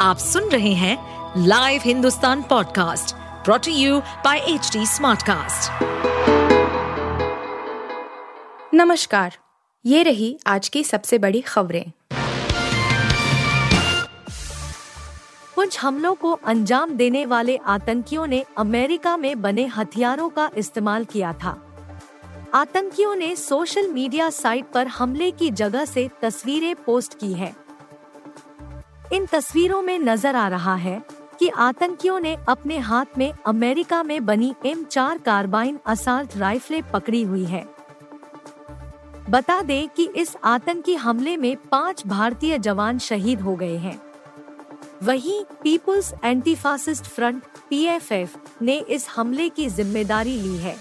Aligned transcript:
आप 0.00 0.18
सुन 0.18 0.44
रहे 0.44 0.72
हैं 0.72 1.44
live 1.46 1.80
Hindustan 1.84 2.42
podcast 2.42 3.14
brought to 3.44 3.72
you 3.72 3.98
by 4.00 4.38
H 4.38 4.70
Smartcast. 4.76 5.82
नमस्कार, 8.74 9.36
ये 9.84 10.02
रही 10.02 10.38
आज 10.46 10.68
की 10.68 10.84
सबसे 10.84 11.18
बड़ी 11.18 11.40
खबरें 11.40 11.92
कुछ 15.54 15.78
हमलों 15.80 16.14
को 16.14 16.32
अंजाम 16.32 16.96
देने 16.96 17.26
वाले 17.26 17.56
आतंकियों 17.56 18.26
ने 18.26 18.44
अमेरिका 18.58 19.16
में 19.16 19.42
बने 19.42 19.66
हथियारों 19.66 20.28
का 20.28 20.50
इस्तेमाल 20.56 21.04
किया 21.04 21.32
था 21.32 21.58
आतंकियों 22.54 23.14
ने 23.14 23.36
सोशल 23.36 23.88
मीडिया 23.88 24.30
साइट 24.30 24.72
पर 24.74 24.86
हमले 24.86 25.30
की 25.30 25.50
जगह 25.50 25.84
से 25.84 26.08
तस्वीरें 26.22 26.74
पोस्ट 26.74 27.18
की 27.18 27.32
हैं। 27.32 27.56
इन 29.12 29.26
तस्वीरों 29.26 29.80
में 29.82 29.98
नज़र 29.98 30.36
आ 30.36 30.46
रहा 30.48 30.74
है 30.74 31.00
कि 31.38 31.48
आतंकियों 31.48 32.18
ने 32.20 32.36
अपने 32.48 32.78
हाथ 32.78 33.18
में 33.18 33.32
अमेरिका 33.46 34.02
में 34.02 34.24
बनी 34.26 34.54
एम 34.66 34.84
चार 34.84 35.18
कार्बाइन 35.18 35.78
असाल्ट 35.86 36.36
राइफलें 36.36 36.82
पकड़ी 36.82 37.22
हुई 37.22 37.44
है। 37.44 37.64
बता 39.30 39.60
दें 39.62 39.88
कि 39.88 40.08
इस 40.16 40.36
आतंकी 40.44 40.94
हमले 40.96 41.36
में 41.36 41.56
पाँच 41.70 42.06
भारतीय 42.06 42.58
जवान 42.58 42.98
शहीद 42.98 43.40
हो 43.40 43.56
गए 43.56 43.76
हैं। 43.76 44.00
वहीं 45.02 45.42
People's 45.62 46.12
Anti 46.24 46.54
Fascist 46.54 47.04
Front 47.04 47.42
PFF 47.70 48.62
ने 48.62 48.78
इस 48.78 49.08
हमले 49.16 49.48
की 49.48 49.68
ज़िम्मेदारी 49.68 50.36
ली 50.36 50.56
है। 50.56 50.76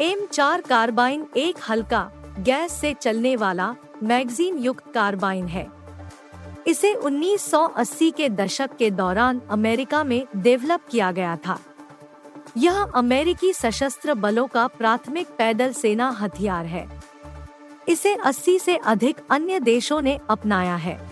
एम 0.00 0.26
चार 0.26 0.60
कार्बाइन 0.60 1.26
एक 1.36 1.58
हल्का 1.68 2.10
गैस 2.38 2.72
से 2.72 2.94
चलने 2.94 3.36
वाला 3.36 3.74
मैगजीन 4.02 4.58
युक्त 4.58 4.92
कार्बाइन 4.94 5.46
है। 5.46 5.70
इसे 6.66 6.94
1980 6.94 8.10
के 8.10 8.28
दशक 8.28 8.70
के 8.78 8.90
दौरान 8.90 9.40
अमेरिका 9.50 10.04
में 10.04 10.26
डेवलप 10.36 10.80
किया 10.90 11.12
गया 11.12 11.36
था। 11.36 11.58
यह 12.56 12.82
अमेरिकी 12.82 13.52
सशस्त्र 13.52 14.14
बलों 14.14 14.46
का 14.46 14.66
प्राथमिक 14.66 15.28
पैदल 15.38 15.72
सेना 15.72 16.10
हथियार 16.10 16.66
है। 16.66 16.88
इसे 17.88 18.14
80 18.14 18.58
से 18.58 18.76
अधिक 18.76 19.16
अन्य 19.30 19.60
देशों 19.60 20.00
ने 20.00 20.18
अपनाया 20.30 20.76
है। 20.76 21.10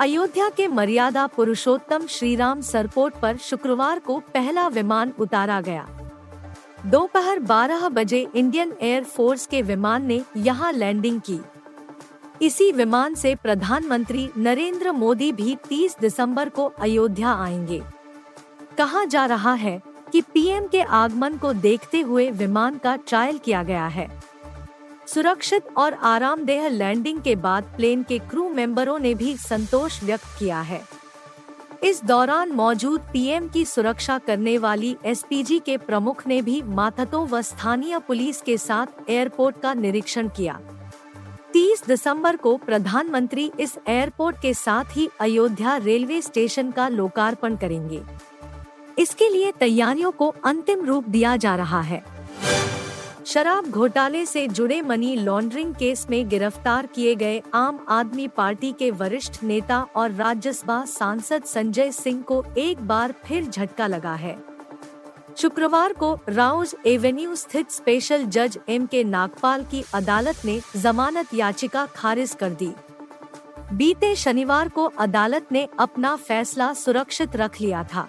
अयोध्या 0.00 0.48
के 0.48 0.68
मर्यादा 0.68 1.26
पुरुषोत्तम 1.26 2.06
श्रीराम 2.06 2.60
सरपोर्ट 2.60 3.14
पर 3.14 3.36
शुक्रवार 3.36 3.98
को 3.98 4.18
पहला 4.34 4.68
विमान 4.68 5.12
उतारा 5.18 5.60
गया। 5.60 5.88
दोपहर 6.86 7.38
12 7.38 7.88
बजे 7.88 8.26
इंडियन 8.34 8.72
एयर 8.82 9.04
फोर्स 9.04 9.46
के 9.46 9.62
विमान 9.62 10.06
ने 10.06 10.22
यहाँ 10.36 10.72
लैंडिंग 10.72 11.20
की। 11.20 11.40
इसी 12.42 12.72
विमान 12.72 13.14
से 13.14 13.34
प्रधानमंत्री 13.34 14.30
नरेंद्र 14.36 14.92
मोदी 14.92 15.32
भी 15.32 15.56
30 15.68 15.98
दिसंबर 16.00 16.48
को 16.48 16.64
अयोध्या 16.64 17.32
आएँगे। 17.32 17.82
कहा 18.78 19.04
जा 19.04 19.26
रहा 19.26 19.52
है 19.52 19.82
कि 20.12 20.20
पीएम 20.20 20.66
के 20.66 20.82
आगमन 20.82 21.36
को 21.36 21.52
देखते 21.52 22.00
हुए 22.00 22.30
विमान 22.30 22.78
का 22.78 22.96
ट्रायल 22.96 23.38
किया 23.38 23.62
गया 23.62 23.86
है। 23.86 24.08
सुरक्षित 25.06 25.64
और 25.76 25.94
आरामदेह 25.94 26.68
लैंडिंग 26.68 27.22
के 27.22 27.36
बाद 27.36 27.64
प्लेन 27.64 28.02
के 28.02 28.18
क्रू 28.18 28.48
मेंबरों 28.48 28.98
ने 28.98 29.14
भी 29.14 29.36
संतोष 29.36 30.02
व्यक्त 30.04 30.38
किया 30.38 30.60
है। 30.60 30.82
इस 31.84 32.04
दौरान 32.04 32.52
मौजूद 32.52 33.00
पीएम 33.00 33.48
की 33.48 33.64
सुरक्षा 33.64 34.18
करने 34.18 34.58
वाली 34.58 34.96
एसपीजी 35.04 35.58
के 35.58 35.76
प्रमुख 35.76 36.26
ने 36.26 36.42
भी 36.42 36.62
माथतों 36.62 37.28
व 37.28 37.42
स्थानीय 37.42 37.98
पुलिस 37.98 38.42
के 38.42 38.58
साथ 38.58 39.10
एयरपोर्ट 39.10 39.60
का 39.60 39.74
निरीक्षण 39.74 40.28
किया। 40.28 40.60
30 41.52 41.86
दिसंबर 41.86 42.36
को 42.36 42.56
प्रधानमंत्री 42.56 43.50
इस 43.60 43.78
एयरपोर्ट 43.88 44.36
के 44.42 44.54
साथ 44.54 44.96
ही 44.96 45.08
अयोध्या 45.20 45.76
रेलवे 45.76 46.22
स्टेशन 46.22 46.70
का 46.70 46.88
लोकार्पण 46.88 47.56
करेंगे। 47.56 48.00
इसके 48.98 49.28
लिए 49.28 49.52
तैयारियों 49.52 50.10
को 50.10 50.34
अंतिम 50.44 50.84
रूप 50.84 51.08
दिया 51.08 51.36
जा 51.36 51.56
रहा 51.56 51.80
है। 51.80 52.02
शराब 53.26 53.70
घोटाले 53.70 54.26
से 54.26 54.46
जुड़े 54.48 54.82
मनी 54.82 55.16
लॉन्ड्रिंग 55.16 55.74
केस 55.74 56.06
में 56.10 56.28
गिरफ़्तार 56.28 56.86
किए 56.86 57.14
गए 57.14 57.42
आम 57.54 57.84
आदमी 57.88 58.28
पार्टी 58.28 58.72
के 58.72 58.90
वरिष्ठ 58.90 59.42
नेता 59.44 59.80
और 59.96 60.10
राज्यसभा 60.10 60.84
सांसद 60.84 61.44
संजय 61.44 61.92
सिंह 61.92 62.22
को 62.22 62.44
एक 62.58 62.86
बार 62.86 63.14
फिर 63.24 63.44
झटका 63.44 63.86
लगा 63.86 64.14
है। 64.14 64.49
शुक्रवार 65.36 65.92
को 65.92 66.18
राउज 66.28 66.74
एवेन्यू 66.86 67.34
स्थित 67.34 67.70
स्पेशल 67.70 68.24
जज 68.26 68.58
एम 68.68 68.86
के 68.86 69.02
नागपाल 69.04 69.64
की 69.64 69.82
अदालत 69.94 70.44
ने 70.44 70.60
जमानत 70.76 71.34
याचिका 71.34 71.86
खारिज 71.86 72.34
कर 72.34 72.50
दी। 72.52 72.70
बीते 73.72 74.14
शनिवार 74.16 74.68
को 74.68 74.84
अदालत 74.98 75.52
ने 75.52 75.66
अपना 75.78 76.14
फैसला 76.16 76.72
सुरक्षित 76.74 77.36
रख 77.36 77.60
लिया 77.60 77.82
था। 77.84 78.08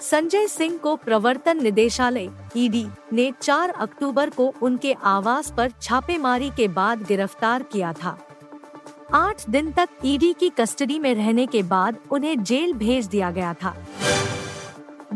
संजय 0.00 0.46
सिंह 0.46 0.76
को 0.76 0.96
प्रवर्तन 0.96 1.62
निदेशालय 1.62 2.30
ईडी 2.56 2.86
ने 3.12 3.32
4 3.42 3.70
अक्टूबर 3.70 4.30
को 4.30 4.52
उनके 4.62 4.92
आवास 5.04 5.52
पर 5.56 5.72
छापेमारी 5.82 6.50
के 6.50 6.68
बाद 6.68 7.02
गिरफ़्तार 7.02 7.62
किया 7.62 7.92
था। 7.92 8.18
आठ 9.14 9.48
दिन 9.50 9.72
तक 9.72 9.88
ईडी 10.04 10.32
की 10.32 10.48
कस्टडी 10.50 10.98
में 10.98 11.14
रहने 11.14 11.46
के 11.46 11.62
बाद 11.62 11.98
उन्हें 12.10 12.42
जेल 12.44 12.72
भेज 12.74 13.06
दिया 13.06 13.30
गया 13.30 13.54
था। 13.54 13.76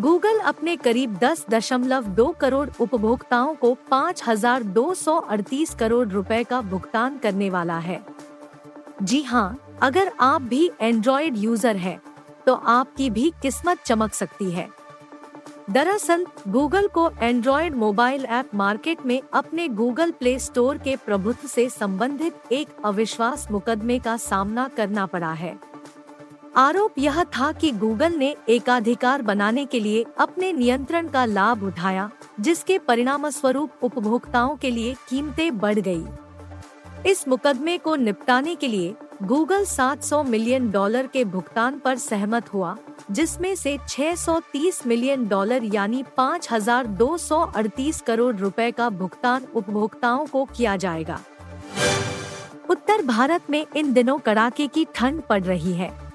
गूगल 0.02 0.38
अपने 0.40 0.74
करीब 0.76 1.18
10.2 1.18 2.24
करोड़ 2.40 2.68
उपभोक्ताओं 2.80 3.54
को 3.54 3.68
5,238 3.90 5.74
करोड़ 5.74 6.08
रुपए 6.08 6.42
का 6.44 6.60
भुगतान 6.60 7.18
करने 7.18 7.50
वाला 7.50 7.78
है। 7.78 8.00
जी 9.02 9.22
हाँ 9.22 9.58
अगर 9.82 10.12
आप 10.20 10.42
भी 10.42 10.70
एंड्रॉइड 10.80 11.36
यूज़र 11.36 11.76
हैं, 11.76 12.00
तो 12.46 12.54
आपकी 12.54 13.10
भी 13.10 13.32
किस्मत 13.42 13.82
चमक 13.86 14.14
सकती 14.14 14.50
है। 14.50 14.68
दरअसल 15.70 16.26
गूगल 16.48 16.88
को 16.88 17.10
एंड्रॉइड 17.22 17.74
मोबाइल 17.74 18.24
ऐप 18.24 18.54
मार्केट 18.54 19.06
में 19.06 19.20
अपने 19.34 19.68
गूगल 19.68 20.10
प्ले 20.10 20.38
स्टोर 20.38 20.78
के 20.78 20.96
प्रभुत्व 20.96 21.48
से 21.48 21.68
संबंधित 21.68 22.52
एक 22.52 22.68
अविश्वास 22.84 23.46
मुकदमे 23.50 23.98
का 23.98 24.16
सामना 24.16 24.68
करना 24.68 25.06
पड़ा 25.06 25.32
है। 25.32 25.71
आरोप 26.54 26.98
यह 26.98 27.22
था 27.24 27.50
कि 27.52 27.70
गूगल 27.72 28.12
ने 28.12 28.34
एकाधिकार 28.48 29.22
बनाने 29.22 29.64
के 29.64 29.80
लिए 29.80 30.04
अपने 30.18 30.52
नियंत्रण 30.52 31.08
का 31.08 31.24
लाभ 31.24 31.62
उठाया 31.62 32.10
जिसके 32.40 32.78
परिणाम 32.78 33.28
स्वरूप 33.30 33.70
उपभोक्ताओं 33.82 34.56
के 34.56 34.70
लिए 34.70 34.94
कीमतें 35.08 35.58
बढ़ 35.58 35.78
गई। 35.78 36.04
इस 37.06 37.26
मुकदमे 37.28 37.78
को 37.78 37.94
निपटाने 37.96 38.54
के 38.54 38.68
लिए 38.68 38.94
गूगल 39.22 39.64
700 39.64 40.24
मिलियन 40.26 40.70
डॉलर 40.70 41.06
के 41.06 41.24
भुगतान 41.24 41.78
पर 41.78 41.96
सहमत 41.98 42.52
हुआ 42.54 42.76
जिसमें 43.10 43.54
से 43.54 43.76
630 43.88 44.86
मिलियन 44.86 45.26
डॉलर 45.28 45.64
यानी 45.64 46.04
5,238 46.18 48.00
करोड़ 48.00 48.34
रुपए 48.36 48.70
का 48.70 48.90
भुगतान 48.90 49.46
उपभोक्ताओं 49.54 50.26
को 50.26 50.44
किया 50.56 50.76
जाएगा 50.76 51.20
उत्तर 52.70 53.02
भारत 53.06 53.50
में 53.50 53.64
इन 53.76 53.92
दिनों 53.92 54.18
कड़ाके 54.18 54.66
की 54.66 54.86
ठंड 54.94 55.22
पड़ 55.22 55.42
रही 55.42 55.72
है 55.72 56.11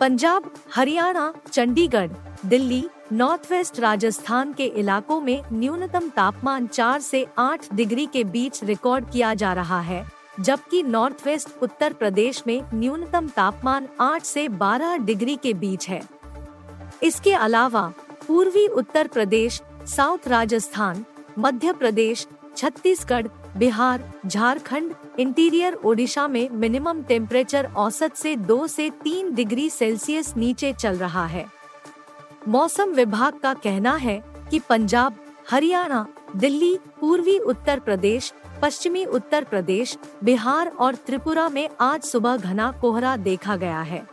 पंजाब, 0.00 0.54
हरियाणा, 0.74 1.32
चंडीगढ़, 1.52 2.10
दिल्ली, 2.46 2.88
नॉर्थ 3.12 3.52
वेस्ट 3.52 3.80
राजस्थान 3.80 4.52
के 4.52 4.64
इलाकों 4.64 5.20
में 5.20 5.42
न्यूनतम 5.52 6.08
तापमान 6.08 6.66
4 6.66 7.00
से 7.00 7.26
8 7.38 7.74
डिग्री 7.74 8.06
के 8.06 8.24
बीच 8.24 8.64
रिकॉर्ड 8.64 9.10
किया 9.10 9.34
जा 9.34 9.52
रहा 9.52 9.80
है, 9.80 10.06
जबकि 10.40 10.82
नॉर्थ 10.82 11.26
वेस्ट 11.26 11.48
उत्तर 11.62 11.92
प्रदेश 11.92 12.42
में 12.46 12.62
न्यूनतम 12.74 13.28
तापमान 13.28 13.88
8 14.00 14.22
से 14.22 14.48
12 14.48 14.96
डिग्री 14.96 15.36
के 15.36 15.54
बीच 15.54 15.88
है। 15.88 16.02
इसके 17.02 17.32
अलावा, 17.32 17.92
पूर्वी 18.28 18.66
उत्तर 18.66 19.06
प्रदेश, 19.06 19.62
साउथ 19.86 20.28
राजस्थान, 20.28 21.04
मध्य 21.38 21.72
प्रदेश 21.72 22.26
छत्तीसगढ़ 22.60 23.26
बिहार 23.56 24.02
झारखंड, 24.26 24.92
इंटीरियर 25.18 25.74
ओडिशा 25.74 26.26
में 26.28 26.48
मिनिमम 26.50 27.02
टेम्परेचर 27.02 27.66
औसत 27.76 28.16
से 28.16 28.34
दो 28.36 28.66
से 28.66 28.88
तीन 29.04 29.32
डिग्री 29.34 29.68
सेल्सियस 29.70 30.36
नीचे 30.36 30.72
चल 30.72 30.96
रहा 30.96 31.24
है। 31.26 31.46
मौसम 32.48 32.92
विभाग 32.92 33.38
का 33.38 33.54
कहना 33.54 33.94
है 33.96 34.20
कि 34.50 34.58
पंजाब 34.68 35.16
हरियाणा 35.50 36.04
दिल्ली 36.36 36.76
पूर्वी 37.00 37.38
उत्तर 37.38 37.80
प्रदेश 37.80 38.32
पश्चिमी 38.62 39.04
उत्तर 39.04 39.44
प्रदेश 39.44 39.98
बिहार 40.24 40.68
और 40.68 40.94
त्रिपुरा 41.06 41.48
में 41.48 41.68
आज 41.80 42.02
सुबह 42.02 42.36
घना 42.36 42.72
कोहरा 42.80 43.16
देखा 43.18 43.56
गया 43.56 43.80
है। 43.82 44.06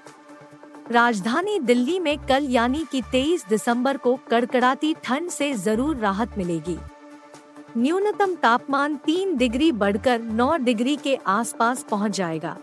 राजधानी 0.92 1.60
दिल्ली 1.60 2.00
में 2.00 2.18
कल 2.20 2.48
यानी 2.50 2.86
कि 2.92 3.02
23 3.14 3.48
दिसंबर 3.50 3.98
को 3.98 4.20
कड़कड़ाती 4.32 4.96
ठंड 5.04 5.30
से 5.30 5.54
ज़रूर 5.56 5.98
राहत 5.98 6.38
मिलेगी। 6.38 6.78
न्यूनतम 7.78 8.34
तापमान 8.36 8.96
तीन 8.96 9.36
डिग्री 9.38 9.72
बढ़कर 9.72 10.22
नौ 10.22 10.56
डिग्री 10.58 10.96
के 10.96 11.16
आसपास 11.28 11.86
पहुँच 11.90 12.12
जाएगा। 12.12 12.58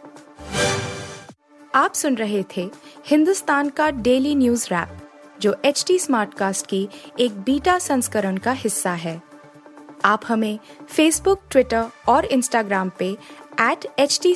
आप 1.75 1.93
सुन 1.93 2.16
रहे 2.16 2.43
थे 2.56 2.70
हिंदुस्तान 3.06 3.69
का 3.69 3.90
डेली 3.90 4.34
न्यूज़ 4.34 4.66
रैप, 4.70 4.99
जो 5.40 5.55
एच 5.64 5.84
टी 5.87 5.99
स्मार्ट 5.99 6.34
कास्ट 6.34 6.66
की 6.66 6.88
एक 7.20 7.40
बीटा 7.40 7.78
संस्करण 7.78 8.37
का 8.37 8.52
हिस्सा 8.52 8.93
है। 8.94 9.20
आप 10.05 10.22
हमें 10.28 10.58
फेसबुक 10.88 11.43
ट्विटर 11.50 11.87
और 12.08 12.25
इंस्टाग्राम 12.25 12.90
पे 12.99 13.11
एट 13.61 13.87
एच 13.99 14.20
टी 14.22 14.34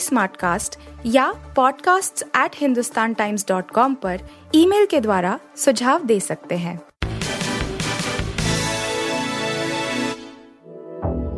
या 1.06 1.32
podcasts 1.54 2.22
at 2.36 2.56
Hindustan 2.56 3.14
Times 3.14 3.46
dot 3.48 3.70
com 3.70 3.94
पर 3.94 4.20
ईमेल 4.54 4.86
के 4.86 5.00
द्वारा 5.00 5.38
सुझाव 5.56 6.04
दे 6.04 6.20
सकते 6.20 6.56
हैं। 6.56 6.80